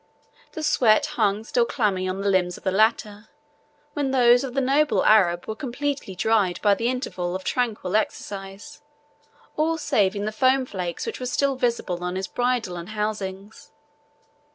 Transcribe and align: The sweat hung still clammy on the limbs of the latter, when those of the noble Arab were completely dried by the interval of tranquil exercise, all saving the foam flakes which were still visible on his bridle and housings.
The 0.53 0.63
sweat 0.63 1.05
hung 1.13 1.43
still 1.43 1.65
clammy 1.67 2.09
on 2.09 2.21
the 2.21 2.27
limbs 2.29 2.57
of 2.57 2.63
the 2.63 2.71
latter, 2.71 3.29
when 3.93 4.09
those 4.09 4.43
of 4.43 4.55
the 4.55 4.59
noble 4.59 5.05
Arab 5.05 5.45
were 5.45 5.55
completely 5.55 6.15
dried 6.15 6.59
by 6.63 6.73
the 6.73 6.87
interval 6.87 7.35
of 7.35 7.43
tranquil 7.43 7.95
exercise, 7.95 8.81
all 9.57 9.77
saving 9.77 10.25
the 10.25 10.31
foam 10.31 10.65
flakes 10.65 11.05
which 11.05 11.19
were 11.19 11.27
still 11.27 11.55
visible 11.55 12.03
on 12.03 12.15
his 12.15 12.27
bridle 12.27 12.77
and 12.77 12.89
housings. 12.89 13.71